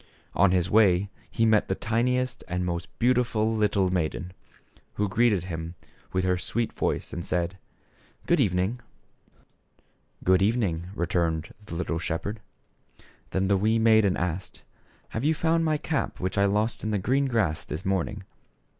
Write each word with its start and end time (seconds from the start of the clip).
On 0.33 0.49
his 0.49 0.67
way 0.67 1.11
he 1.29 1.45
met 1.45 1.67
the 1.67 1.75
tiniest 1.75 2.43
and 2.47 2.65
most 2.65 2.87
beautiful 2.97 3.55
little 3.55 3.91
maiden, 3.91 4.33
who 4.95 5.07
greeted 5.07 5.43
him 5.43 5.75
with 6.11 6.23
her 6.23 6.39
sweet 6.39 6.73
voice 6.73 7.13
and 7.13 7.23
said," 7.23 7.59
Good 8.25 8.39
evening!"" 8.39 8.79
Good 10.23 10.41
evening," 10.41 10.87
returned 10.95 11.53
the 11.67 11.75
little 11.75 11.99
shepherd. 11.99 12.39
Then 13.29 13.47
the 13.47 13.57
wee 13.57 13.77
maiden 13.77 14.17
asked," 14.17 14.63
Have 15.09 15.23
you 15.23 15.35
found 15.35 15.65
my 15.65 15.77
cap 15.77 16.19
which 16.19 16.35
I 16.35 16.45
lost 16.45 16.83
in 16.83 16.89
the 16.89 16.97
green 16.97 17.25
grass 17.27 17.63
this 17.63 17.85
morning 17.85 18.23